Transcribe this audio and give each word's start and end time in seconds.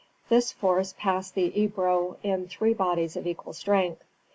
This 0.29 0.51
force 0.51 0.95
passed 0.97 1.35
the 1.35 1.55
Ebro 1.55 2.17
in 2.23 2.47
three 2.47 2.73
bodies 2.73 3.15
of 3.15 3.27
equal 3.27 3.53
strength. 3.53 4.03